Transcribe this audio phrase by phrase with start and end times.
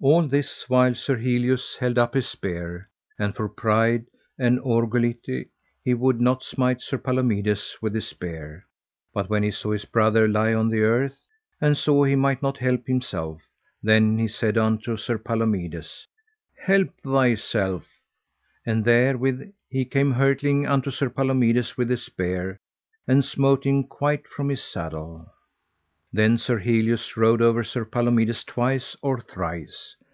[0.00, 4.06] All this while Sir Helius held up his spear, and for pride
[4.38, 5.48] and orgulité
[5.84, 8.62] he would not smite Sir Palomides with his spear;
[9.12, 11.26] but when he saw his brother lie on the earth,
[11.60, 13.42] and saw he might not help himself,
[13.82, 16.06] then he said unto Sir Palomides:
[16.62, 17.84] Help thyself.
[18.64, 22.60] And therewith he came hurtling unto Sir Palomides with his spear,
[23.08, 25.32] and smote him quite from his saddle.
[26.10, 29.94] Then Sir Helius rode over Sir Palomides twice or thrice.